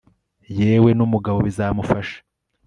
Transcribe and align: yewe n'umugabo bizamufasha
yewe 0.59 0.89
n'umugabo 0.97 1.37
bizamufasha 1.47 2.17